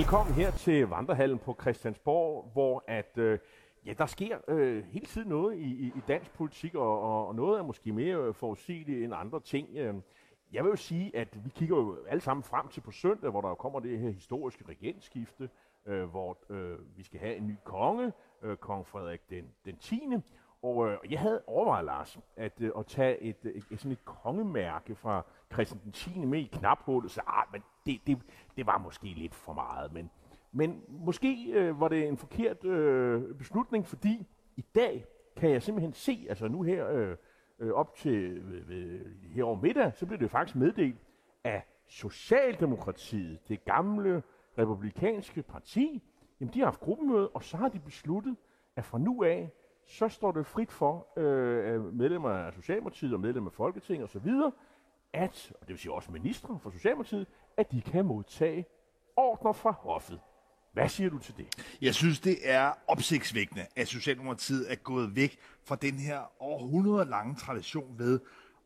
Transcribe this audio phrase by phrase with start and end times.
[0.00, 3.38] Velkommen her til Vandrehallen på Christiansborg, hvor at, øh,
[3.86, 7.34] ja, der sker øh, hele tiden noget i, i, i dansk politik, og, og, og
[7.34, 9.68] noget er måske mere øh, forudsigeligt end andre ting.
[9.76, 9.94] Øh,
[10.52, 13.40] jeg vil jo sige, at vi kigger jo alle sammen frem til på søndag, hvor
[13.40, 15.50] der kommer det her historiske regentskifte,
[15.86, 18.12] øh, hvor øh, vi skal have en ny konge,
[18.42, 20.02] øh, kong Frederik den, den 10.
[20.62, 23.92] Og øh, jeg havde overvejet, Lars, at, øh, at tage et, øh, et, et, sådan
[23.92, 26.18] et kongemærke fra Christian den 10.
[26.18, 28.18] med i knaphullet, så ah, men det, det,
[28.56, 29.92] det var måske lidt for meget.
[29.92, 30.10] Men,
[30.52, 34.26] men måske øh, var det en forkert øh, beslutning, fordi
[34.56, 37.16] i dag kan jeg simpelthen se, altså nu her øh,
[37.58, 39.00] øh, op til ved, ved,
[39.34, 40.98] her over middag, så blev det faktisk meddelt,
[41.44, 44.22] at Socialdemokratiet, det gamle
[44.58, 46.02] republikanske parti,
[46.40, 48.36] jamen de har haft gruppemøde, og så har de besluttet,
[48.76, 49.50] at fra nu af,
[49.90, 54.30] så står det frit for øh, medlemmer af Socialdemokratiet og medlemmer af Folketinget osv.,
[55.12, 58.66] at, og det vil sige også ministre fra Socialdemokratiet, at de kan modtage
[59.16, 60.20] ordner fra hoffet.
[60.72, 61.46] Hvad siger du til det?
[61.80, 67.34] Jeg synes, det er opsigtsvækkende, at Socialdemokratiet er gået væk fra den her århundrede lange
[67.34, 68.20] tradition ved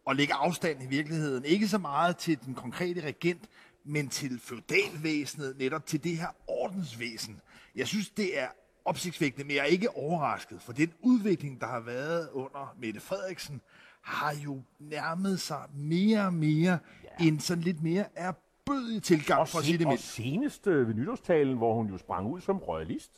[0.07, 1.45] at lægge afstand i virkeligheden.
[1.45, 3.49] Ikke så meget til den konkrete regent,
[3.85, 7.41] men til feudalvæsenet, netop til det her ordensvæsen.
[7.77, 8.49] Jeg synes, det er
[8.85, 13.61] opsigtsvækkende, men jeg er ikke overrasket, for den udvikling, der har været under Mette Frederiksen,
[14.03, 16.79] har jo nærmet sig mere og mere
[17.21, 17.27] ja.
[17.27, 18.33] en sådan lidt mere er
[18.67, 20.01] bødig tilgang, og for at sige det mildt.
[20.01, 23.11] Og senest øh, ved nytårstalen, hvor hun jo sprang ud som royalist.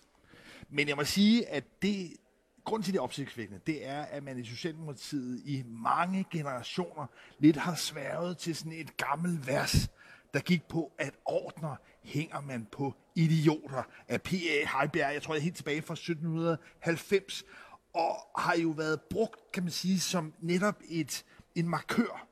[0.68, 2.12] Men jeg må sige, at det,
[2.64, 7.06] grund til det opsigtsvækkende, det er, at man i Socialdemokratiet i mange generationer
[7.38, 9.88] lidt har sværget til sådan et gammelt vers,
[10.34, 14.78] der gik på, at ordner hænger man på idioter af P.A.
[14.78, 17.44] Heiberg, jeg tror, det er helt tilbage fra 1790,
[17.94, 22.26] og har jo været brugt, kan man sige, som netop et, en markør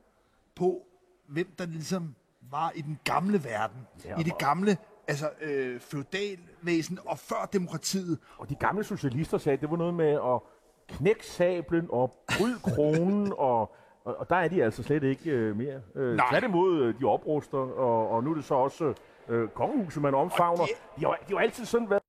[0.54, 0.86] på,
[1.28, 2.14] hvem der ligesom
[2.50, 4.76] var i den gamle verden, ja, i det gamle
[5.08, 8.18] altså øh, feudalvæsen og før demokratiet.
[8.38, 10.40] Og de gamle socialister sagde, at det var noget med at
[10.88, 13.74] knække sablen og bryde kronen, og,
[14.04, 15.80] og, og der er de altså slet ikke øh, mere.
[15.94, 18.94] Øh, Tværtimod, øh, de opruster, og, og nu er det så også øh,
[19.54, 20.64] kongehuset, man omfavner.
[20.64, 20.74] Det...
[20.96, 22.02] De, har, de har altid sådan været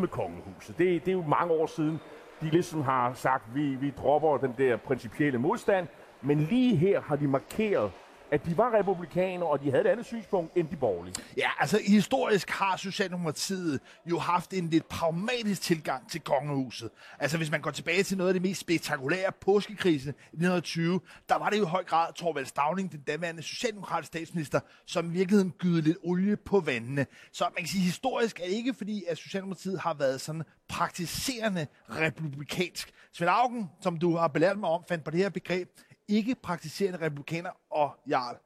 [0.00, 0.78] med kongehuset.
[0.78, 2.00] Det, det er jo mange år siden,
[2.40, 5.88] de ligesom har sagt, vi, vi dropper den der principielle modstand,
[6.22, 7.92] men lige her har de markeret,
[8.30, 11.14] at de var republikanere, og de havde et andet synspunkt end de borgerlige.
[11.36, 16.90] Ja, altså historisk har Socialdemokratiet jo haft en lidt pragmatisk tilgang til kongehuset.
[17.18, 21.34] Altså hvis man går tilbage til noget af det mest spektakulære påskekrise i 1920, der
[21.34, 25.52] var det jo i høj grad Torvald Stavning, den daværende socialdemokratiske statsminister, som i virkeligheden
[25.58, 27.06] gyde lidt olie på vandene.
[27.32, 32.92] Så man kan sige, historisk er ikke fordi, at Socialdemokratiet har været sådan praktiserende republikansk.
[33.12, 35.68] Svend Augen, som du har belært mig om, fandt på det her begreb,
[36.08, 38.36] ikke praktiserende republikaner og jarl.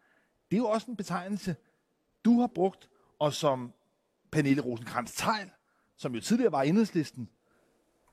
[0.50, 1.56] Det er jo også en betegnelse,
[2.24, 3.72] du har brugt, og som
[4.32, 5.50] Pernille rosenkrantz teil
[6.00, 7.28] som jo tidligere var enhedslisten,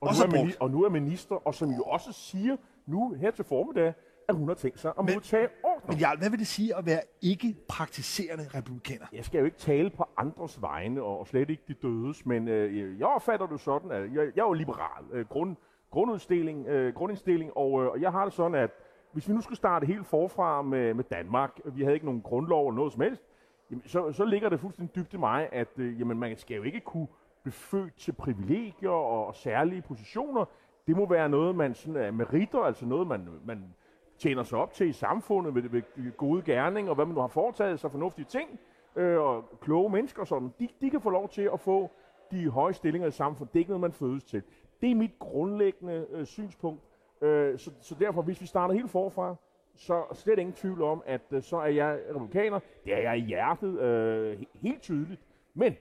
[0.00, 2.56] og nu, er og nu er minister, og som jo også siger
[2.86, 3.94] nu her til formiddag,
[4.28, 5.92] at hun har tænkt sig at men, modtage ordner.
[5.92, 9.06] Men Jarl, hvad vil det sige at være ikke praktiserende republikaner?
[9.12, 12.98] Jeg skal jo ikke tale på andres vegne, og slet ikke de dødes, men øh,
[12.98, 15.04] jeg opfatter det sådan, at jeg, jeg er jo liberal.
[15.12, 15.56] Øh, grund,
[15.90, 18.70] grundudstilling, øh, grundindstilling, og, øh, og jeg har det sådan, at
[19.12, 22.68] hvis vi nu skulle starte helt forfra med, med Danmark, vi havde ikke nogen grundlov
[22.68, 23.22] eller noget som helst,
[23.70, 26.62] jamen, så, så ligger det fuldstændig dybt i mig, at øh, jamen, man skal jo
[26.62, 27.06] ikke kunne
[27.42, 30.44] blive født til privilegier og, og særlige positioner.
[30.86, 33.74] Det må være noget, man sådan er meritter, altså noget, man, man
[34.18, 37.28] tjener sig op til i samfundet ved, ved gode gerning, og hvad man nu har
[37.28, 38.60] foretaget sig fornuftige ting,
[38.96, 41.90] øh, og kloge mennesker sådan, de, de kan få lov til at få
[42.30, 43.52] de høje stillinger i samfundet.
[43.52, 44.42] Det er ikke noget, man fødes til.
[44.80, 46.82] Det er mit grundlæggende øh, synspunkt.
[47.20, 49.36] Øh, så, så derfor, hvis vi starter helt forfra,
[49.74, 52.60] så slet ingen tvivl om, at øh, så er jeg republikaner.
[52.84, 55.20] Det er jeg i hjertet, øh, helt tydeligt.
[55.54, 55.76] Men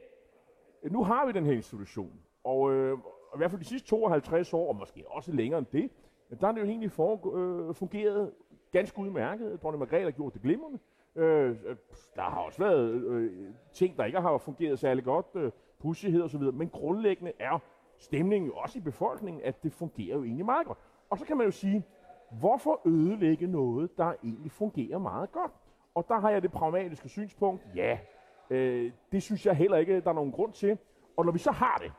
[0.84, 2.98] øh, nu har vi den her institution, og øh,
[3.36, 5.92] i hvert fald de sidste 52 år, og måske også længere end det,
[6.40, 8.32] der har det jo egentlig for, øh, fungeret
[8.72, 9.64] ganske udmærket.
[9.64, 10.80] Dronning Margrethe har gjort det glimrende.
[11.16, 11.76] Øh, øh,
[12.16, 16.42] der har også været øh, ting, der ikke har fungeret særlig godt, øh, pussighed osv.,
[16.42, 17.60] men grundlæggende er
[17.98, 20.78] stemningen jo også i befolkningen, at det fungerer jo egentlig meget godt.
[21.10, 21.84] Og så kan man jo sige,
[22.32, 25.52] hvorfor ødelægge noget, der egentlig fungerer meget godt?
[25.96, 28.00] Og der har jeg det pragmatiske synspunkt, ja,
[28.50, 30.78] øh, det synes jeg heller ikke, der er nogen grund til.
[31.18, 31.92] Og når vi så har det,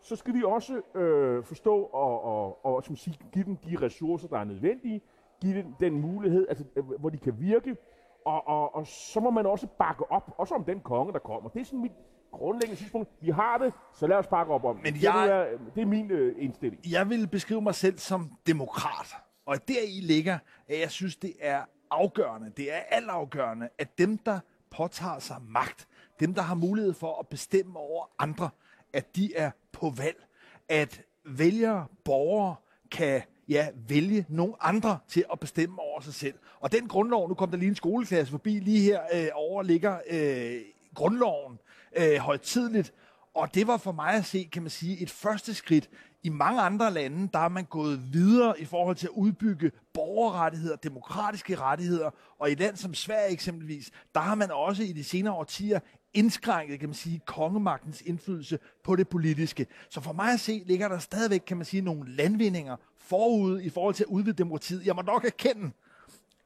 [0.00, 4.28] så skal vi også øh, forstå og, og, og som sige, give dem de ressourcer,
[4.28, 5.00] der er nødvendige,
[5.40, 7.76] give dem den mulighed, altså, øh, hvor de kan virke,
[8.24, 11.50] og, og, og så må man også bakke op, også om den konge, der kommer.
[11.50, 11.92] Det er sådan mit
[12.32, 13.10] grundlæggende synspunkt.
[13.20, 15.02] Vi har det, så lad os bakke op om Men det.
[15.02, 16.80] Jeg, det, er, det er min øh, indstilling.
[16.90, 20.38] Jeg vil beskrive mig selv som demokrat, og deri ligger,
[20.68, 24.40] at jeg synes, det er afgørende, det er altafgørende, at dem, der
[24.70, 25.88] påtager sig magt,
[26.20, 28.50] dem der har mulighed for at bestemme over andre,
[28.92, 30.26] at de er på valg.
[30.68, 32.54] At vælgere, borgere
[32.90, 36.34] kan ja, vælge nogle andre til at bestemme over sig selv.
[36.60, 39.98] Og den grundlov, nu kom der lige en skoleklasse forbi, lige her øh, over ligger
[40.10, 40.60] øh,
[40.94, 41.58] grundloven
[41.96, 42.92] øh, højtidligt,
[43.34, 45.90] og det var for mig at se, kan man sige, et første skridt.
[46.22, 50.76] I mange andre lande, der er man gået videre i forhold til at udbygge borgerrettigheder,
[50.76, 55.34] demokratiske rettigheder, og i land som Sverige eksempelvis, der har man også i de senere
[55.34, 55.80] årtier
[56.14, 59.66] indskrænket, kan man sige, kongemagtens indflydelse på det politiske.
[59.90, 63.70] Så for mig at se, ligger der stadigvæk, kan man sige, nogle landvindinger forud i
[63.70, 64.86] forhold til at udvide demokratiet.
[64.86, 65.70] Jeg må nok erkende,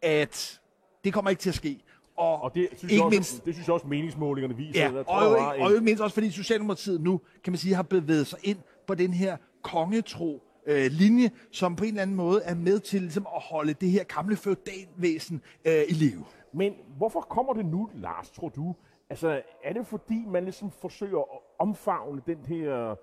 [0.02, 0.60] at
[1.04, 1.82] det kommer ikke til at ske.
[2.16, 4.80] Og, og det, synes ikke også, mindst, det synes jeg også, meningsmålingerne viser.
[4.80, 7.82] Ja, og, og, og, og ikke mindst også, fordi Socialdemokratiet nu, kan man sige, har
[7.82, 12.42] bevæget sig ind på den her kongetro øh, linje, som på en eller anden måde
[12.44, 16.24] er med til ligesom, at holde det her gamle feudalvæsen øh, i live.
[16.52, 18.74] Men hvorfor kommer det nu, Lars, tror du?
[19.10, 22.94] Altså, er det fordi, man ligesom forsøger at omfavne den her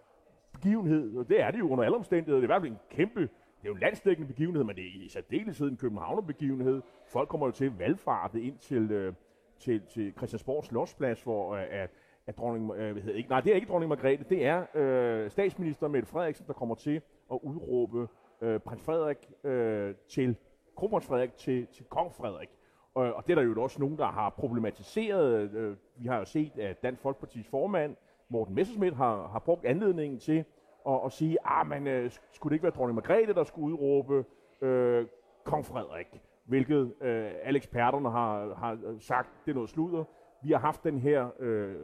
[0.53, 1.25] begivenhed?
[1.25, 2.37] Det er det jo under alle omstændigheder.
[2.37, 3.29] Det er i hvert fald en kæmpe,
[3.63, 6.81] det er jo en landsdækkende begivenhed, men det er i særdeleshed en Københavner-begivenhed.
[7.05, 9.13] Folk kommer jo til valgfartet ind til, øh,
[9.59, 11.89] til, til Christiansborg Slottsplads, hvor øh, at,
[12.27, 15.31] at dronning, øh, hvad hedder, ikke, nej, det er ikke dronning Margrethe, det er øh,
[15.31, 17.01] statsminister Mette Frederiksen, der kommer til
[17.31, 18.07] at udråbe
[18.41, 20.35] øh, prins Frederik øh, til
[20.75, 22.49] kronprins Frederik til, til kong Frederik.
[22.93, 25.51] Og, og det er der jo også nogen, der har problematiseret.
[25.51, 27.95] Øh, vi har jo set, at Dansk Folkepartis formand,
[28.29, 30.45] Morten Messerschmidt, har, har brugt anledningen til
[30.85, 34.25] og, og sige, ah, men øh, skulle det ikke være dronning Margrethe, der skulle udråbe
[34.61, 35.07] øh,
[35.43, 36.21] kong Frederik?
[36.45, 40.03] Hvilket øh, alle eksperterne har, har øh, sagt, det er noget sludder.
[40.43, 41.75] Vi har haft den her øh,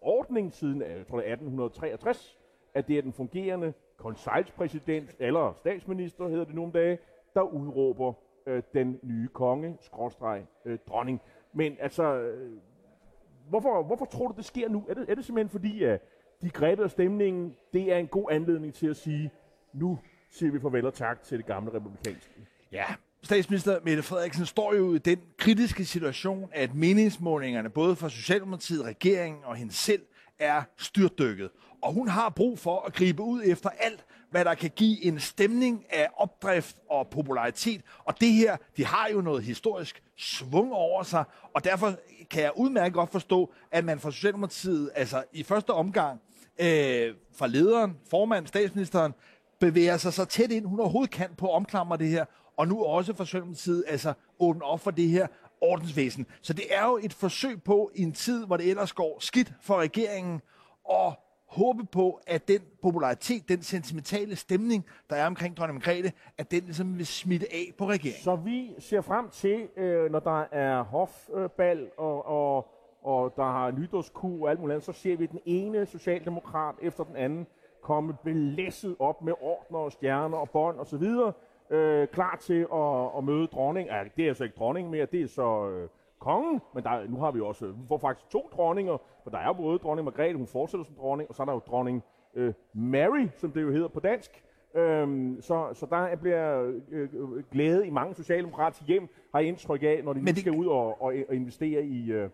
[0.00, 2.38] ordning siden øh, jeg tror det er 1863,
[2.74, 6.98] at det er den fungerende konselspræsident, eller statsminister hedder det nu om dage,
[7.34, 8.12] der udråber
[8.46, 11.20] øh, den nye konge, skråstreg, øh, dronning.
[11.52, 12.56] Men altså, øh,
[13.48, 14.84] hvorfor, hvorfor tror du, det sker nu?
[14.88, 16.00] Er det, er det simpelthen fordi, at
[16.42, 19.30] de grebet af stemningen, det er en god anledning til at sige,
[19.72, 19.98] nu
[20.30, 22.30] siger vi farvel og tak til det gamle republikanske?
[22.72, 22.84] Ja,
[23.22, 29.44] statsminister Mette Frederiksen står jo i den kritiske situation, at meningsmålingerne, både for Socialdemokratiet, regeringen
[29.44, 30.02] og hende selv,
[30.38, 31.50] er styrtdykket.
[31.82, 35.20] Og hun har brug for at gribe ud efter alt, hvad der kan give en
[35.20, 37.82] stemning af opdrift og popularitet.
[38.04, 41.24] Og det her, de har jo noget historisk svung over sig,
[41.54, 41.94] og derfor
[42.30, 46.20] kan jeg udmærket godt forstå, at man fra Socialdemokratiet, altså i første omgang,
[46.58, 49.14] øh, fra lederen, formand, statsministeren,
[49.60, 52.24] bevæger sig så tæt ind, hun overhovedet kan på at omklamre det her,
[52.56, 55.26] og nu også fra Socialdemokratiet, altså åbne op for det her
[55.60, 56.26] ordensvæsen.
[56.42, 59.52] Så det er jo et forsøg på, i en tid, hvor det ellers går skidt
[59.62, 60.40] for regeringen,
[60.84, 61.14] og
[61.48, 66.64] håbe på, at den popularitet, den sentimentale stemning, der er omkring dronning Margrethe, at den
[66.64, 68.22] ligesom vil smitte af på regeringen.
[68.24, 72.68] Så vi ser frem til, øh, når der er hofbal og, og,
[73.08, 77.04] og der har nytårsku og alt muligt andet, så ser vi den ene socialdemokrat efter
[77.04, 77.46] den anden
[77.80, 81.04] komme belæsset op med ordner og stjerner og bånd osv.,
[81.70, 83.88] øh, klar til at, at møde dronning.
[83.88, 85.88] Ja, det er så ikke dronning mere, det er så øh,
[86.18, 89.46] kongen, men der, nu har vi også, vi får faktisk to dronninger, for der er
[89.46, 92.04] jo både dronning Margrethe, hun fortsætter som dronning, og så er der jo dronning
[92.34, 94.44] øh, Mary, som det jo hedder på dansk.
[94.74, 97.08] Øhm, så, så der bliver øh,
[97.52, 101.02] glæde i mange socialdemokratiske hjem, har jeg indtryk af, når de nu skal ud og,
[101.02, 102.30] og, og investere i, øh,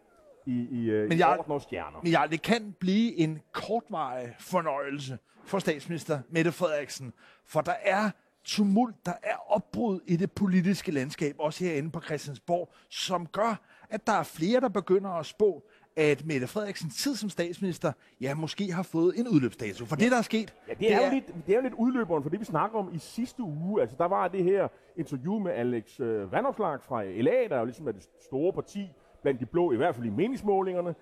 [0.46, 2.00] i, i, øh, men jeg, i stjerner.
[2.02, 7.12] Men ja, det kan blive en kortvarig fornøjelse for statsminister Mette Frederiksen,
[7.46, 8.10] for der er
[8.44, 13.60] tumult, der er opbrud i det politiske landskab, også herinde på Christiansborg, som gør,
[13.90, 15.64] at der er flere, der begynder at spå,
[15.96, 19.84] at Mette Frederiksens tid som statsminister, ja, måske har fået en udløbsdato.
[19.84, 20.04] For ja.
[20.04, 20.54] det, der er sket...
[20.68, 22.44] Ja, det, det, er, er, jo lidt, det er jo lidt udløberen for det, vi
[22.44, 23.80] snakker om i sidste uge.
[23.80, 27.88] Altså, der var det her interview med Alex øh, Vandopslag fra LA, der jo ligesom
[27.88, 28.88] er det store parti
[29.24, 30.94] blandt de blå, i hvert fald i meningsmålingerne,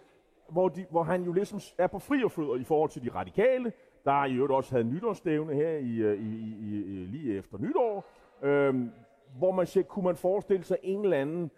[0.49, 3.73] hvor, de, hvor han jo ligesom er på frierfødder i forhold til de radikale,
[4.05, 8.05] der i øvrigt også havde nytårsstævne her øh, i, i, i, i, lige efter nytår,
[8.43, 8.91] øhm,
[9.39, 11.51] hvor man siger, kunne man forestille sig en eller anden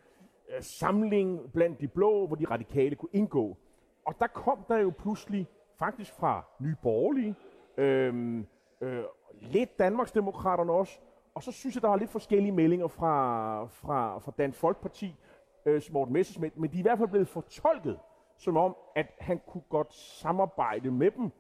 [0.49, 3.57] øh, samling blandt de blå, hvor de radikale kunne indgå.
[4.07, 7.35] Og der kom der jo pludselig, faktisk fra Nye Borgerlige,
[7.77, 8.47] øhm,
[8.81, 9.05] øh,
[9.41, 10.99] lidt Danmarksdemokraterne også,
[11.35, 15.17] og så synes jeg, der var lidt forskellige meldinger fra, fra, fra Dansk Folkeparti,
[15.67, 17.97] øh, Morten Messerschmidt, men de er i hvert fald blevet fortolket
[18.39, 21.31] som om, at han kunne godt samarbejde med dem,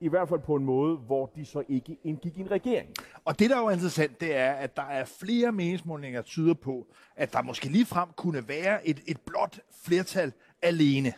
[0.00, 2.88] i hvert fald på en måde, hvor de så ikke indgik i en regering.
[3.24, 6.54] Og det, der er jo interessant, det er, at der er flere meningsmålinger, der tyder
[6.54, 11.12] på, at der måske lige frem kunne være et, et blot flertal alene.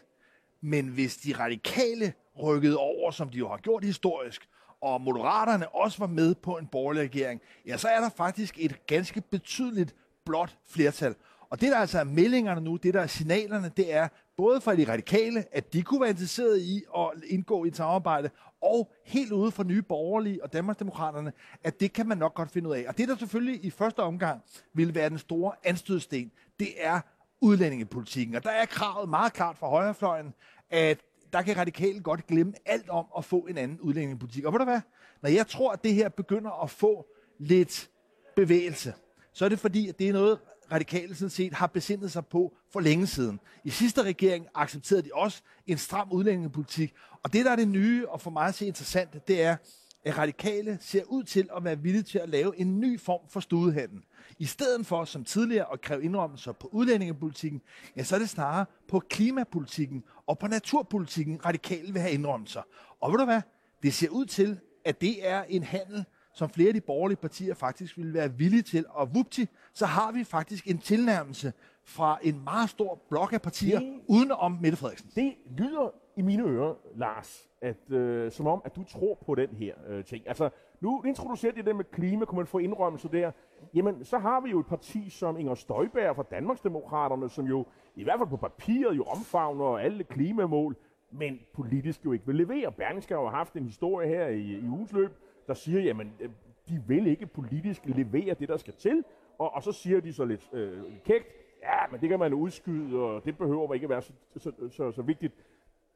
[0.60, 2.12] Men hvis de radikale
[2.42, 4.48] rykkede over, som de jo har gjort historisk,
[4.80, 8.86] og moderaterne også var med på en borgerlig regering, ja, så er der faktisk et
[8.86, 11.14] ganske betydeligt blot flertal.
[11.50, 14.76] Og det, der altså er meldingerne nu, det der er signalerne, det er, både fra
[14.76, 18.30] de radikale, at de kunne være interesserede i at indgå i et samarbejde,
[18.62, 21.32] og helt ude fra Nye Borgerlige og Danmarksdemokraterne,
[21.64, 22.84] at det kan man nok godt finde ud af.
[22.88, 24.42] Og det, der selvfølgelig i første omgang
[24.74, 27.00] vil være den store anstødsten, det er
[27.40, 28.34] udlændingepolitikken.
[28.34, 30.34] Og der er kravet meget klart fra højrefløjen,
[30.70, 31.00] at
[31.32, 34.44] der kan radikale godt glemme alt om at få en anden udlændingepolitik.
[34.44, 34.80] Og ved du hvad?
[35.22, 37.06] Når jeg tror, at det her begynder at få
[37.38, 37.90] lidt
[38.36, 38.94] bevægelse,
[39.32, 40.38] så er det fordi, at det er noget,
[40.72, 43.40] radikale sådan set har besindet sig på for længe siden.
[43.64, 46.94] I sidste regering accepterede de også en stram udlændingepolitik.
[47.22, 49.56] Og det, der er det nye, og for mig at se interessant, det er,
[50.04, 53.40] at radikale ser ud til at være villige til at lave en ny form for
[53.40, 54.02] studehandel.
[54.38, 57.62] I stedet for, som tidligere, at kræve indrømmelser på udlændingepolitikken,
[57.96, 62.62] ja, så er det snarere på klimapolitikken og på naturpolitikken, radikale vil have indrømmelser.
[63.00, 63.40] Og ved du hvad?
[63.82, 66.04] Det ser ud til, at det er en handel,
[66.38, 68.84] som flere af de borgerlige partier faktisk ville være villige til.
[68.88, 71.52] Og vupti, så har vi faktisk en tilnærmelse
[71.84, 75.10] fra en meget stor blok af partier det, uden om Mette Frederiksen.
[75.14, 79.48] Det lyder i mine ører, Lars, at, øh, som om, at du tror på den
[79.48, 80.28] her øh, ting.
[80.28, 83.30] Altså, nu introducerer det med klima, kunne man få indrømmelse der.
[83.74, 87.66] Jamen, så har vi jo et parti som Inger Støjberg fra Danmarksdemokraterne, som jo
[87.96, 90.76] i hvert fald på papiret jo omfavner alle klimamål,
[91.12, 92.72] men politisk jo ikke vil levere.
[92.72, 95.10] Berlingske har jo haft en historie her i, i ugens løb,
[95.48, 96.30] der siger, jamen, øh,
[96.68, 99.04] de vil ikke politisk levere det, der skal til,
[99.38, 101.26] og, og så siger de så lidt øh, kægt,
[101.62, 105.02] ja, men det kan man udskyde, og det behøver ikke være så, så, så, så
[105.02, 105.34] vigtigt.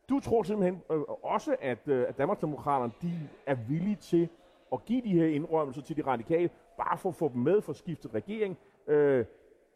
[0.09, 4.29] Du tror simpelthen øh, også, at, øh, at Danmarksdemokraterne de er villige til
[4.73, 7.73] at give de her indrømmelser til de radikale, bare for at få dem med for
[7.73, 8.59] skiftet regering.
[8.87, 9.25] Øh,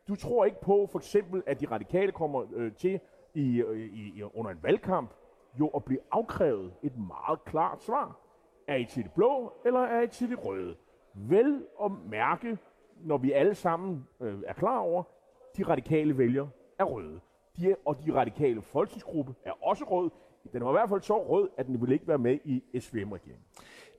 [0.09, 3.01] du tror ikke på, for eksempel, at de radikale kommer øh, til
[3.35, 5.11] i, øh, i, i, under en valgkamp
[5.59, 8.19] jo at blive afkrævet et meget klart svar.
[8.67, 10.77] Er I til det blå, eller er I til det røde?
[11.15, 12.59] Vel at mærke,
[13.05, 15.03] når vi alle sammen øh, er klar over,
[15.57, 16.47] de radikale vælger
[16.79, 17.21] er røde.
[17.57, 20.11] De er, og de radikale folketingsgruppe er også rød.
[20.53, 23.45] Den var i hvert fald så rød, at den ville ikke være med i SVM-regeringen.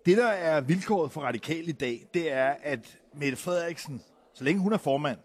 [0.06, 4.02] Det, der er vilkåret for radikal i dag, det er, at Mette Frederiksen,
[4.34, 5.18] så længe hun er formand,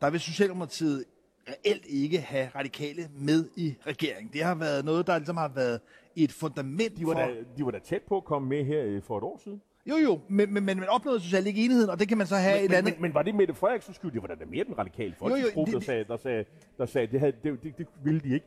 [0.00, 1.04] der vil Socialdemokratiet
[1.48, 4.32] reelt ikke have radikale med i regeringen.
[4.32, 5.80] Det har været noget, der ligesom har været
[6.16, 7.20] et fundament de var for...
[7.20, 9.62] Da, de var da tæt på at komme med her øh, for et år siden.
[9.86, 12.36] Jo, jo, men, men, men man opnåede socialt ikke enigheden, og det kan man så
[12.36, 12.94] have men, et men, andet...
[12.94, 14.12] Men, men var det Mette Frederiksen skyld?
[14.12, 16.44] Det var da mere den radikale folketingsgruppe, der sagde, der sagde,
[16.78, 18.46] der sagde det, havde, det, det, det, ville de ikke.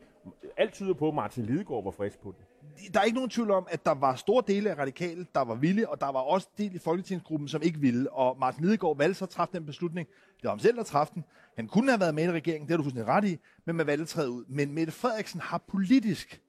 [0.56, 2.94] Alt tyder på, at Martin Lidegaard var frisk på det.
[2.94, 5.54] Der er ikke nogen tvivl om, at der var store dele af radikale, der var
[5.54, 8.12] villige, og der var også del i folketingsgruppen, som ikke ville.
[8.12, 10.08] Og Martin Lidegaard valgte så at træffe den beslutning.
[10.08, 11.24] Det var ham selv, der træffede den.
[11.56, 13.86] Han kunne have været med i regeringen, det har du fuldstændig ret i, men man
[13.86, 14.44] valgte at træde ud.
[14.48, 16.40] Men Mette Frederiksen har politisk,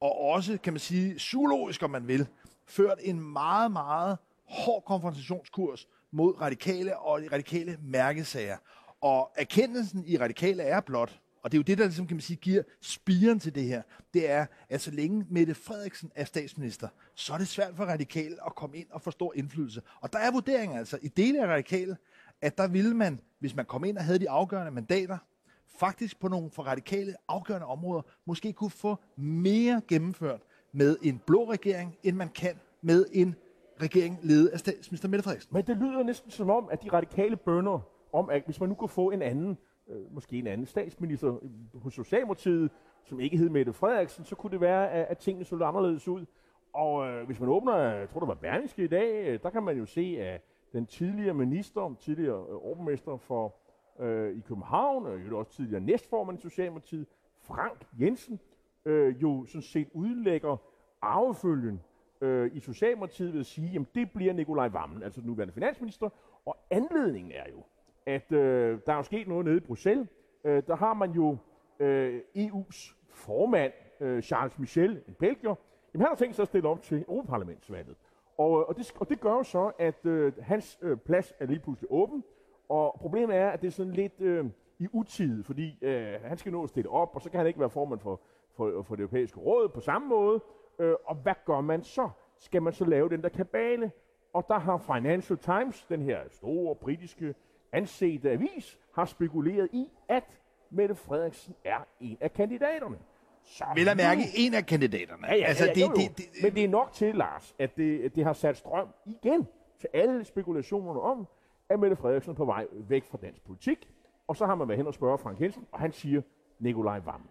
[0.00, 2.26] og også, kan man sige, zoologisk, om man vil,
[2.66, 8.56] ført en meget, meget hård konfrontationskurs mod radikale og de radikale mærkesager.
[9.00, 12.22] Og erkendelsen i radikale er blot, og det er jo det, der ligesom, kan man
[12.22, 13.82] sige, giver spiren til det her,
[14.14, 18.36] det er, at så længe Mette Frederiksen er statsminister, så er det svært for radikale
[18.46, 19.82] at komme ind og få stor indflydelse.
[20.00, 21.96] Og der er vurderingen altså, i dele af radikale,
[22.40, 25.18] at der ville man, hvis man kom ind og havde de afgørende mandater,
[25.68, 30.40] faktisk på nogle for radikale afgørende områder, måske kunne få mere gennemført
[30.72, 33.34] med en blå regering, end man kan med en
[33.82, 35.54] regering ledet af statsminister Mette Frederiksen.
[35.54, 37.80] Men det lyder næsten som om, at de radikale bønder
[38.12, 39.58] om, at hvis man nu kunne få en anden,
[39.88, 41.38] øh, måske en anden statsminister
[41.74, 42.70] hos Socialdemokratiet,
[43.04, 46.26] som ikke hed Mette Frederiksen, så kunne det være, at, at tingene så anderledes ud.
[46.72, 49.62] Og øh, hvis man åbner, jeg tror det var Berlingske i dag, øh, der kan
[49.62, 50.42] man jo se, at
[50.72, 53.54] den tidligere minister, tidligere øh, overmester for
[54.00, 57.06] øh, i København, og jo også tidligere næstformand i Socialdemokratiet,
[57.42, 58.40] Frank Jensen,
[58.84, 60.56] øh, jo sådan set udlægger
[61.02, 61.80] arvefølgen
[62.20, 66.08] øh, i Socialdemokratiet ved at sige, jamen det bliver Nikolaj Vammen, altså den nuværende finansminister.
[66.46, 67.62] Og anledningen er jo,
[68.06, 70.08] at øh, der er jo sket noget nede i Bruxelles.
[70.44, 71.36] Øh, der har man jo
[71.80, 75.54] øh, EU's formand, øh, Charles Michel, en belgier.
[75.94, 77.96] Jamen, han har tænkt sig at stille op til Europaparlamentsvalget.
[78.38, 81.46] Og, øh, og, det, og det gør jo så, at øh, hans øh, plads er
[81.46, 82.24] lige pludselig åben.
[82.68, 84.44] Og problemet er, at det er sådan lidt øh,
[84.78, 87.60] i utid, fordi øh, han skal nå at stille op, og så kan han ikke
[87.60, 88.20] være formand for,
[88.56, 90.40] for, for det europæiske råd på samme måde.
[90.78, 92.08] Øh, og hvad gør man så?
[92.38, 93.90] Skal man så lave den der kabale?
[94.32, 97.34] Og der har Financial Times, den her store britiske
[97.72, 102.96] ansete avis, har spekuleret i, at Mette Frederiksen er en af kandidaterne.
[103.42, 105.26] Så Vil jeg mærke en af kandidaterne?
[105.26, 105.94] Ja, ja, altså, ja, det, jo, jo.
[105.94, 109.46] Det, det, Men det er nok til, Lars, at det, det har sat strøm igen
[109.80, 111.26] til alle spekulationerne om,
[111.68, 113.88] at Mette Frederiksen er på vej væk fra dansk politik.
[114.28, 116.22] Og så har man været hen og spørge Frank Jensen, og han siger
[116.58, 117.30] Nikolaj Vammen.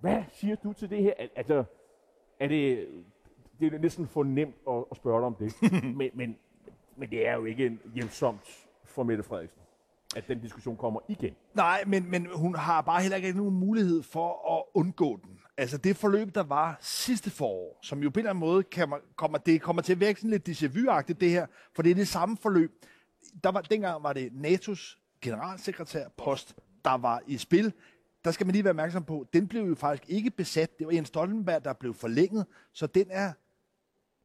[0.00, 1.12] Hvad siger du til det her?
[1.36, 1.64] Altså,
[2.40, 2.88] er det,
[3.60, 5.52] det er næsten for nemt at, at spørge dig om det.
[5.98, 6.36] men, men,
[6.96, 9.62] men det er jo ikke hjælpsomt for Mette Frederiksen.
[10.16, 11.34] at den diskussion kommer igen.
[11.54, 15.38] Nej, men, men hun har bare heller ikke nogen mulighed for at undgå den.
[15.56, 18.88] Altså det forløb, der var sidste forår, som jo på en eller anden måde kan
[18.88, 21.90] man, kommer, det kommer til at virke sådan lidt déjà vu det her, for det
[21.90, 22.72] er det samme forløb.
[23.44, 27.72] Der var, dengang var det NATO's generalsekretær post, der var i spil.
[28.24, 30.78] Der skal man lige være opmærksom på, den blev jo faktisk ikke besat.
[30.78, 33.32] Det var Jens Stoltenberg, der blev forlænget, så den er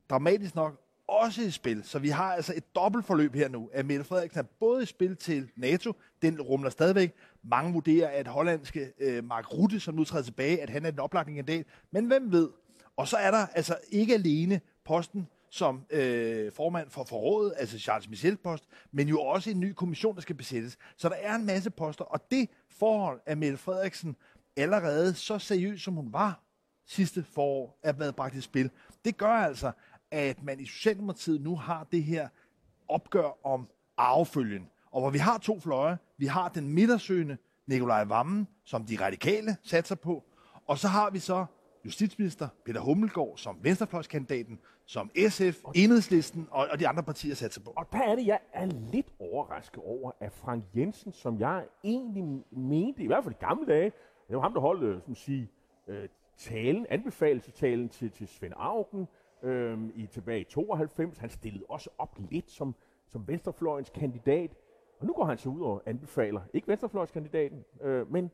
[0.10, 1.84] dramatisk nok også i spil.
[1.84, 5.16] Så vi har altså et dobbeltforløb her nu, at Mette Frederiksen er både i spil
[5.16, 7.14] til NATO, den rumler stadigvæk.
[7.44, 11.00] Mange vurderer, at hollandske øh, Mark Rutte, som nu træder tilbage, at han er den
[11.00, 11.66] oplagte kandidat.
[11.92, 12.50] Men hvem ved?
[12.96, 18.10] Og så er der altså ikke alene posten som øh, formand for forrådet, altså Charles
[18.10, 20.78] Michel post, men jo også en ny kommission, der skal besættes.
[20.98, 24.16] Så der er en masse poster, og det forhold, at Mette Frederiksen
[24.58, 26.44] allerede så seriøs, som hun var
[26.86, 28.70] sidste forår, er blevet bragt i spil,
[29.06, 29.72] det gør altså,
[30.12, 32.28] at man i Socialdemokratiet nu har det her
[32.88, 34.70] opgør om arvefølgen.
[34.92, 35.98] Og hvor vi har to fløje.
[36.18, 37.38] Vi har den midtersøgende
[37.68, 40.24] Nikolaj Vammen, som de radikale satser på.
[40.68, 41.46] Og så har vi så
[41.88, 47.74] justitsminister Peter Hummelgaard som venstrefløjskandidaten, som SF, Enhedslisten og, og de andre partier satser på.
[47.76, 52.44] Og der er det, jeg er lidt overrasket over, at Frank Jensen, som jeg egentlig
[52.52, 53.92] mente, i hvert fald i gamle dage,
[54.28, 55.50] det var ham, der holdt, øh, som sige,
[55.88, 59.08] øh, talen, anbefalelsestalen til, til Svend Augen,
[59.44, 61.18] øh, i tilbage i 92.
[61.18, 62.76] Han stillede også op lidt som,
[63.08, 64.56] som venstrefløjens kandidat.
[65.00, 68.32] Og nu går han så ud og anbefaler, ikke venstrefløjskandidaten, øh, men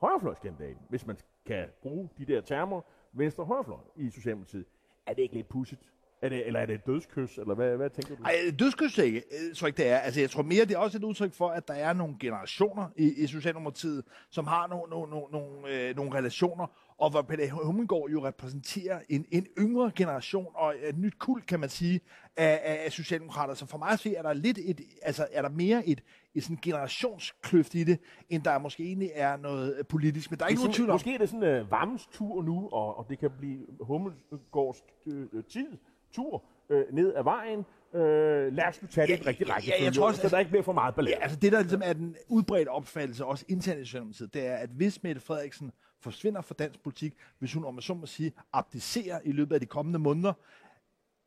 [0.00, 1.16] højrefløjskandidaten, hvis man
[1.46, 2.80] kan bruge de der termer,
[3.12, 4.64] venstre højrefløj i Socialdemokratiet.
[5.06, 5.82] Er det ikke lidt pudsigt?
[6.22, 8.22] Er det, eller er det et dødskys, eller hvad, hvad tænker du?
[8.22, 9.98] Nej, dødskys er ikke, øh, jeg tror ikke, det er.
[9.98, 12.88] Altså, jeg tror mere, det er også et udtryk for, at der er nogle generationer
[12.96, 16.66] i, i Socialdemokratiet, som har nogle, nogle, nogle, nogle, øh, nogle relationer,
[17.00, 21.60] og hvor Peter Hummelgaard jo repræsenterer en, en yngre generation og et nyt kult, kan
[21.60, 22.00] man sige,
[22.36, 23.54] af, af, af socialdemokrater.
[23.54, 26.02] Så for mig at se, er der lidt et, altså er der mere et,
[26.34, 30.30] et sådan generationskløft i det, end der måske egentlig er noget politisk.
[30.30, 30.94] Men der er ikke nogen tvivl om...
[30.94, 34.84] Måske er det sådan en uh, varmes tur nu, og, og det kan blive Hummelgaards
[35.06, 35.68] øh, tid,
[36.12, 37.64] tur øh, ned ad vejen.
[37.94, 39.68] Øh, lad os nu tage det ja, rigtig række.
[39.68, 41.16] Ja, jeg tror også, så der ikke bliver for meget ballade.
[41.16, 44.56] Ja, altså det, der ligesom er den udbredte opfattelse, også internt i Socialdemokratiet, det er,
[44.56, 48.32] at hvis Mette Frederiksen forsvinder fra dansk politik, hvis hun, om man så må sige,
[48.52, 50.32] abdicerer i løbet af de kommende måneder,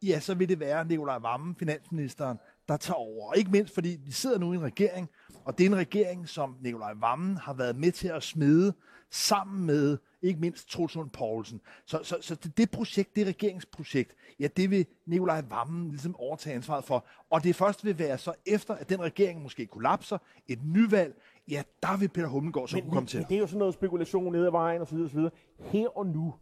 [0.04, 3.30] ja, så vil det være Nikolaj Vammen, finansministeren, der tager over.
[3.30, 5.10] Og ikke mindst, fordi vi sidder nu i en regering,
[5.46, 8.74] og det er en regering, som Nikolaj Vammen har været med til at smide
[9.10, 11.62] sammen med ikke mindst Troels Lund Poulsen.
[11.86, 16.56] Så, så, så det, det projekt, det regeringsprojekt, ja, det vil Nikolaj Vammen ligesom overtage
[16.56, 17.06] ansvaret for.
[17.30, 21.64] Og det først vil være så efter, at den regering måske kollapser, et nyvalg, ja,
[21.82, 23.20] der vil Peter Hummelgaard så men, kunne komme til.
[23.20, 24.98] Men det er jo sådan noget spekulation nede ad vejen osv.
[24.98, 25.20] osv.
[25.60, 26.34] Her og nu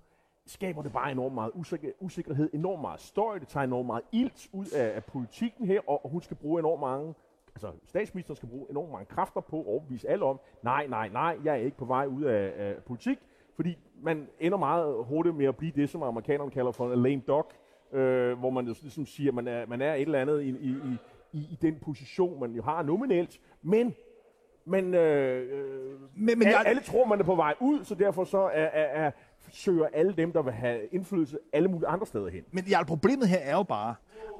[0.45, 4.49] skaber det bare enormt meget usikker, usikkerhed, enormt meget støj, det tager enormt meget ilt
[4.53, 7.13] ud af, af politikken her, og, og hun skal bruge enormt mange
[7.55, 11.37] altså statsministeren skal bruge enormt mange kræfter på at overbevise alle om, nej, nej, nej,
[11.43, 13.17] jeg er ikke på vej ud af, af politik,
[13.55, 17.21] fordi man ender meget hurtigt med at blive det, som amerikanerne kalder for en lame
[17.27, 17.51] dog,
[17.91, 20.49] øh, hvor man jo ligesom siger, at man er, man er et eller andet i,
[20.49, 20.75] i,
[21.33, 23.95] i, i den position, man jo har nominelt, men
[24.65, 25.49] men, øh,
[26.15, 26.67] men, men alle, jeg...
[26.67, 29.11] alle tror, man er på vej ud, så derfor så er, er, er,
[29.51, 32.43] søger alle dem, der vil have indflydelse alle mulige andre steder hen.
[32.51, 33.95] Men ja, problemet her er jo bare,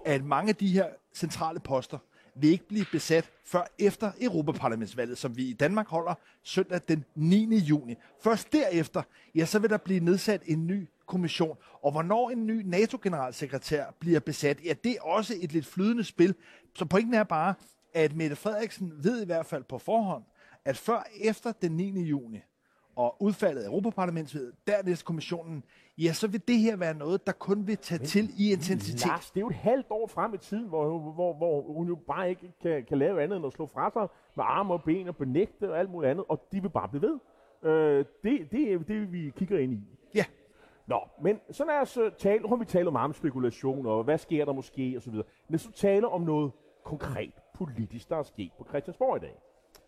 [0.05, 1.97] at mange af de her centrale poster
[2.35, 7.57] vil ikke blive besat før efter Europaparlamentsvalget, som vi i Danmark holder søndag den 9.
[7.57, 7.95] juni.
[8.23, 9.01] Først derefter,
[9.35, 11.57] ja, så vil der blive nedsat en ny kommission.
[11.81, 16.35] Og hvornår en ny NATO-generalsekretær bliver besat, ja, det er også et lidt flydende spil.
[16.75, 17.53] Så pointen er bare,
[17.93, 20.23] at Mette Frederiksen ved i hvert fald på forhånd,
[20.65, 22.01] at før efter den 9.
[22.01, 22.39] juni,
[22.95, 25.63] og udfaldet af Europaparlamentet, dernæst kommissionen,
[25.97, 29.07] ja, så vil det her være noget, der kun vil tage Men, til i intensitet.
[29.07, 31.95] Lars, det er jo et halvt år frem i tiden, hvor, hvor, hvor hun jo
[31.95, 35.07] bare ikke kan, kan lave andet end at slå fra sig med arme og ben
[35.07, 37.19] og benægte og alt muligt andet, og de vil bare blive ved.
[37.69, 39.83] Øh, det, det er det, vi kigger ind i.
[40.15, 40.25] Ja.
[40.87, 44.17] Nå, men så lad os øh, tale, nu har vi talt om armspekulation, og hvad
[44.17, 45.25] sker der måske, og så videre.
[45.47, 46.51] Lad os tale om noget
[46.83, 49.41] konkret politisk, der er sket på Christiansborg i dag.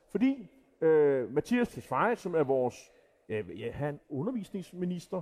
[0.07, 0.49] Fordi
[0.81, 2.91] øh, Mathias Tesfaye, som er vores
[3.29, 5.21] øh, ja, han undervisningsminister,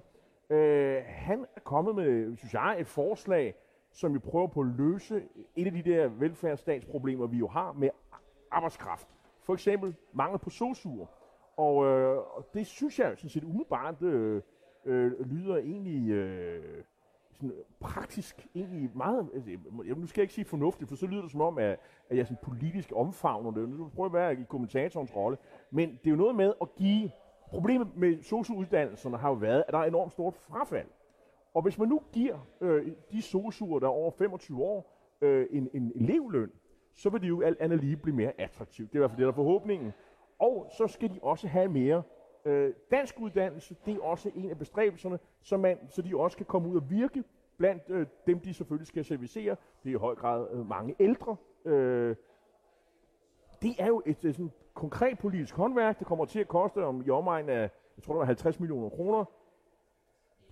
[0.50, 3.56] øh, han er kommet med, synes jeg, et forslag,
[3.92, 5.24] som vi prøver på at løse
[5.56, 7.90] et af de der velfærdsstatsproblemer, vi jo har med
[8.52, 9.08] arbejdskraft.
[9.42, 11.08] For eksempel mangel på sosuer.
[11.58, 14.42] Og, øh, og det synes jeg sådan set umiddelbart øh,
[14.86, 16.84] øh, lyder egentlig øh,
[17.42, 19.50] sådan praktisk egentlig meget, altså,
[19.86, 22.18] jeg, nu skal jeg ikke sige fornuftigt, for så lyder det som om, at, at
[22.18, 23.70] jeg sådan politisk omfavner det.
[23.70, 25.38] Nu prøver jeg at være i kommentatorens rolle.
[25.72, 27.12] Men det er jo noget med at give,
[27.50, 30.88] problemet med sociouddannelserne har jo været, at der er enormt stort frafald.
[31.54, 35.70] Og hvis man nu giver øh, de sosuer, der er over 25 år, øh, en,
[35.74, 36.52] en elevløn,
[36.96, 38.94] så vil det jo alt andet lige blive mere attraktivt.
[38.94, 39.94] Det er i hvert fald det, der er forhåbningen.
[40.40, 42.04] Og så skal de også have mere
[42.46, 43.76] øh, dansk uddannelse.
[43.86, 46.90] Det er også en af bestræbelserne, så, man, så de også kan komme ud og
[46.90, 47.24] virke
[47.58, 49.56] blandt øh, dem, de selvfølgelig skal servicere.
[49.84, 51.36] Det er i høj grad øh, mange ældre.
[51.66, 52.16] Øh,
[53.62, 56.00] det er jo et, et sådan konkret politisk håndværk.
[56.00, 58.90] Det kommer til at koste om i omegn af, jeg tror det var 50 millioner
[58.90, 59.26] kroner.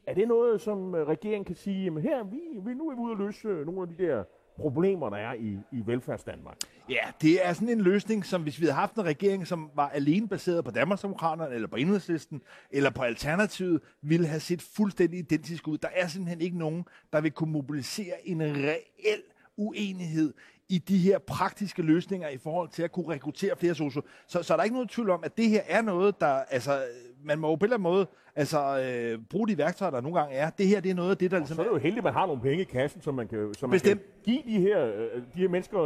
[0.05, 3.01] Er det noget, som øh, regeringen kan sige, jamen her, vi, vi, nu er vi
[3.01, 4.23] ude at løse øh, nogle af de der
[4.59, 6.57] problemer, der er i, i velfærdsdanmark?
[6.89, 9.89] Ja, det er sådan en løsning, som hvis vi havde haft en regering, som var
[9.89, 12.41] alene baseret på Danmarksdemokraterne, eller på Enhedslisten,
[12.71, 15.77] eller på Alternativet, ville have set fuldstændig identisk ud.
[15.77, 19.21] Der er simpelthen ikke nogen, der vil kunne mobilisere en reel
[19.57, 20.33] uenighed
[20.69, 24.01] i de her praktiske løsninger i forhold til at kunne rekruttere flere socio.
[24.27, 26.81] Så, så er der ikke noget tvivl om, at det her er noget, der, altså,
[27.23, 30.19] man må jo på en eller anden måde altså, øh, bruge de værktøjer, der nogle
[30.19, 30.49] gange er.
[30.49, 31.97] Det her, det er noget af det, der Og ligesom så er det jo heldigt,
[31.97, 34.59] at man har nogle penge i kassen, som man kan, som man kan give de
[34.59, 35.79] her, øh, de her mennesker.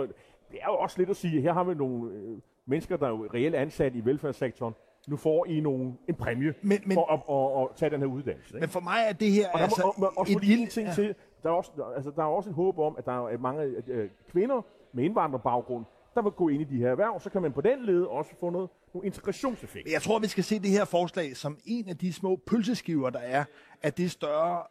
[0.52, 3.10] Det er jo også lidt at sige, her har vi nogle øh, mennesker, der er
[3.10, 4.74] jo reelt ansat i velfærdssektoren.
[5.08, 8.08] Nu får I nogle, en præmie Men- men- for at, at, at, tage den her
[8.08, 8.50] uddannelse.
[8.50, 8.60] Ikke?
[8.60, 9.82] Men for mig er det her Og der altså
[10.15, 10.67] og, et fordi lille...
[10.67, 10.93] ting ja.
[10.93, 13.63] til, der er, også, altså, der er også et håb om, at der er mange
[13.88, 14.62] øh, kvinder
[14.93, 17.86] med indvandrerbaggrund, der vil gå ind i de her erhverv, så kan man på den
[17.86, 19.91] led også få noget, nogle integrationseffekter.
[19.91, 23.19] Jeg tror, vi skal se det her forslag som en af de små pølseskiver, der
[23.19, 23.43] er,
[23.82, 24.63] at det større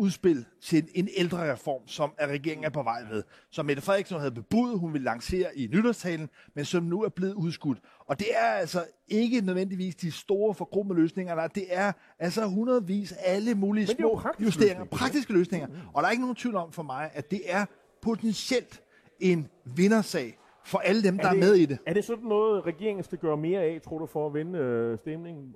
[0.00, 3.22] udspil til en ældre reform, som er regeringen er på vej ved.
[3.50, 7.34] Som Mette Frederiksen havde bebudet, hun ville lancere i nytårstalen, men som nu er blevet
[7.34, 7.78] udskudt.
[8.06, 11.48] Og det er altså ikke nødvendigvis de store forkrummede løsninger, der er.
[11.48, 14.98] det er altså hundredvis af alle mulige det er små praktiske justeringer, løsninger.
[14.98, 15.68] praktiske løsninger.
[15.94, 17.66] Og der er ikke nogen tvivl om for mig, at det er
[18.02, 18.82] potentielt
[19.20, 21.78] en vindersag for alle dem, der er, med i det.
[21.86, 24.98] Er det sådan noget, regeringen skal gøre mere af, tror du, for at vende øh,
[24.98, 25.54] stemningen?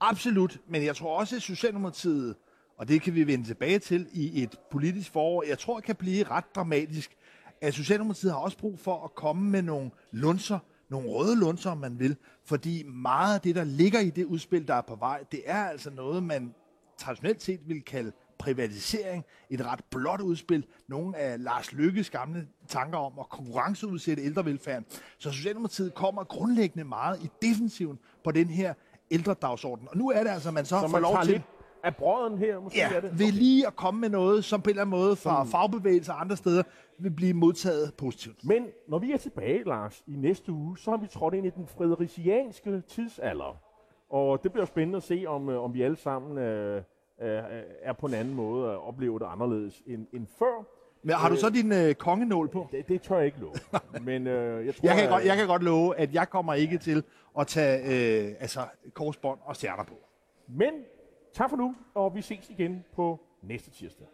[0.00, 2.36] Absolut, men jeg tror også, at Socialdemokratiet,
[2.78, 6.24] og det kan vi vende tilbage til i et politisk forår, jeg tror, kan blive
[6.24, 7.16] ret dramatisk,
[7.60, 10.58] at Socialdemokratiet har også brug for at komme med nogle lunser,
[10.90, 14.68] nogle røde lunser, om man vil, fordi meget af det, der ligger i det udspil,
[14.68, 16.54] der er på vej, det er altså noget, man
[16.98, 22.98] traditionelt set vil kalde privatisering, et ret blåt udspil, nogle af Lars Lykkes gamle tanker
[22.98, 24.84] om at konkurrenceudsætte ældrevelfærden.
[25.18, 28.74] Så Socialdemokratiet kommer grundlæggende meget i defensiven på den her
[29.10, 29.88] ældredagsorden.
[29.88, 31.42] Og nu er det altså, at man så, Så får man lov til lidt
[31.84, 33.18] af brøden her, måske ja, er det?
[33.18, 36.20] ved lige at komme med noget, som på en eller anden måde fra fagbevægelser og
[36.20, 36.62] andre steder
[36.98, 38.44] vil blive modtaget positivt.
[38.44, 41.50] Men når vi er tilbage, Lars, i næste uge, så har vi trådt ind i
[41.50, 43.56] den fredericianske tidsalder.
[44.10, 46.82] Og det bliver spændende at se, om, øh, om vi alle sammen øh, øh,
[47.82, 50.64] er på en anden måde og oplever det anderledes end, end før.
[51.02, 52.68] Men har du så din øh, kongenål på?
[52.72, 53.54] Det, det tør jeg ikke love.
[54.08, 56.54] Men øh, jeg tror, Jeg kan, at- godt, jeg kan godt love, at jeg kommer
[56.54, 57.02] ikke til
[57.38, 57.78] at tage
[58.28, 58.60] øh, altså,
[58.94, 59.94] korsbånd og stjerner på.
[60.48, 60.72] Men
[61.38, 64.06] tak for nu, og vi ses igen på næste tirsdag.